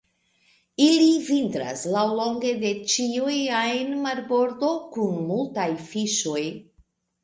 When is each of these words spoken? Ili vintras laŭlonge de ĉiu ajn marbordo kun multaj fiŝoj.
Ili 0.85 1.09
vintras 1.27 1.83
laŭlonge 1.97 2.55
de 2.65 2.73
ĉiu 2.95 3.31
ajn 3.61 3.95
marbordo 4.09 4.75
kun 4.99 5.25
multaj 5.33 5.73
fiŝoj. 5.89 6.49